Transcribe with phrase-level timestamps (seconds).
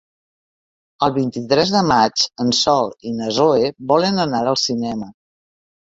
[1.07, 5.17] El vint-i-tres de maig en Sol i na Zoè volen anar al cinema.